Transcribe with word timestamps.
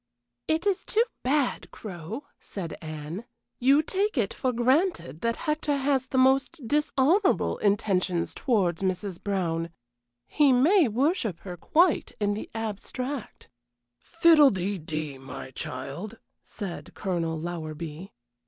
"It 0.47 0.65
is 0.65 0.83
too 0.83 1.03
bad, 1.21 1.69
Crow," 1.69 2.23
said 2.39 2.75
Anne. 2.81 3.23
"You 3.59 3.83
take 3.83 4.17
it 4.17 4.33
for 4.33 4.51
granted 4.51 5.21
that 5.21 5.35
Hector 5.45 5.77
has 5.77 6.07
the 6.07 6.17
most 6.17 6.67
dishonorable 6.67 7.59
intentions 7.59 8.33
towards 8.33 8.81
Mrs. 8.81 9.21
Brown. 9.23 9.69
He 10.25 10.51
may 10.51 10.87
worship 10.87 11.41
her 11.41 11.55
quite 11.55 12.13
in 12.19 12.33
the 12.33 12.49
abstract." 12.55 13.47
"Fiddle 13.99 14.49
dee 14.49 14.79
dee, 14.79 15.19
my 15.19 15.51
child!" 15.51 16.17
said 16.43 16.95
Colonel 16.95 17.39
Lowerby. 17.39 18.11